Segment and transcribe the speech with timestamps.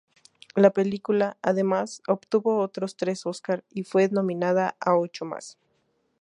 [0.55, 5.59] La película, además obtuvo otros tres Oscar, y fue nominada a ocho más.